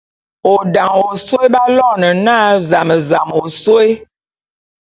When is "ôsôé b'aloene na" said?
1.09-2.37